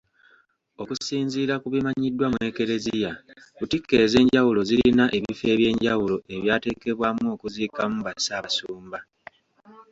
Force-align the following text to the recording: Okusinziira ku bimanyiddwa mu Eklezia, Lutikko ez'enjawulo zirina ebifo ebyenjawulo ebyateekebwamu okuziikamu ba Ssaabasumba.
Okusinziira 0.81 1.53
ku 1.61 1.67
bimanyiddwa 1.73 2.25
mu 2.33 2.39
Eklezia, 2.49 3.11
Lutikko 3.59 3.95
ez'enjawulo 4.05 4.59
zirina 4.69 5.05
ebifo 5.17 5.45
ebyenjawulo 5.53 6.15
ebyateekebwamu 6.35 7.25
okuziikamu 7.35 7.97
ba 8.05 8.13
Ssaabasumba. 8.15 8.99